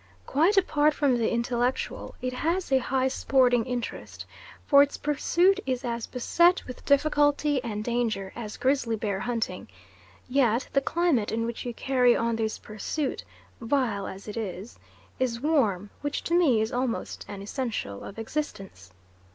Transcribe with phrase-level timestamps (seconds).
[0.25, 4.25] Quite apart from the intellectual, it has a high sporting interest;
[4.65, 9.67] for its pursuit is as beset with difficulty and danger as grizzly bear hunting,
[10.27, 13.23] yet the climate in which you carry on this pursuit
[13.61, 14.79] vile as it is
[15.19, 18.91] is warm, which to me is almost an essential of existence.